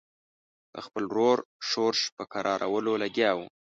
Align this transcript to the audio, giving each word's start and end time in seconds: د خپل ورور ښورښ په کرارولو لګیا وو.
د 0.73 0.75
خپل 0.85 1.03
ورور 1.11 1.37
ښورښ 1.67 2.01
په 2.15 2.23
کرارولو 2.33 2.91
لګیا 3.03 3.29
وو. 3.37 3.45